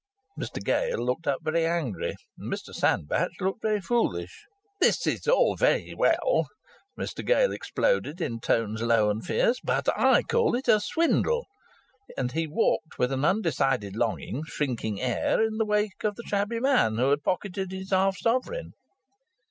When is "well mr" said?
5.95-7.23